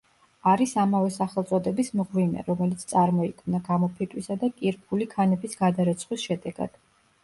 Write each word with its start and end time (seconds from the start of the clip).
არის 0.51 0.71
ამავე 0.83 1.11
სახელწოდების 1.17 1.91
მღვიმე, 1.99 2.47
რომელიც 2.49 2.87
წარმოიქმნა 2.95 3.63
გამოფიტვისა 3.71 4.41
და 4.47 4.53
კირქვული 4.59 5.13
ქანების 5.17 5.59
გადარეცხვის 5.65 6.31
შედეგად. 6.31 6.87